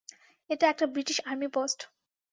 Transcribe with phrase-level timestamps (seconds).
[0.49, 1.79] এটা একটা British army post.